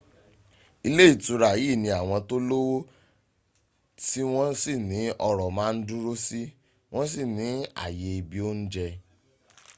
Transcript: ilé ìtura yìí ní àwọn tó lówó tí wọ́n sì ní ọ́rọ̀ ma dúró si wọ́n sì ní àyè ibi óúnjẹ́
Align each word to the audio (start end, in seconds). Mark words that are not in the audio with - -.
ilé 0.87 1.03
ìtura 1.13 1.49
yìí 1.61 1.75
ní 1.83 1.89
àwọn 1.99 2.19
tó 2.27 2.35
lówó 2.49 2.77
tí 4.03 4.19
wọ́n 4.33 4.51
sì 4.61 4.73
ní 4.89 4.99
ọ́rọ̀ 5.27 5.49
ma 5.57 5.65
dúró 5.87 6.13
si 6.25 6.41
wọ́n 6.93 7.05
sì 7.13 7.23
ní 7.37 7.47
àyè 7.83 8.09
ibi 8.19 8.37
óúnjẹ́ 8.49 8.89